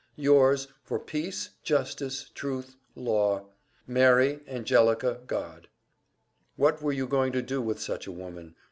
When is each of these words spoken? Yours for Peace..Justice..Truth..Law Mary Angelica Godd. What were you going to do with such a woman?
Yours 0.15 0.67
for 0.81 0.97
Peace..Justice..Truth..Law 0.97 3.45
Mary 3.85 4.39
Angelica 4.47 5.19
Godd. 5.27 5.67
What 6.55 6.81
were 6.81 6.91
you 6.91 7.05
going 7.05 7.31
to 7.33 7.43
do 7.43 7.61
with 7.61 7.79
such 7.79 8.07
a 8.07 8.11
woman? 8.11 8.55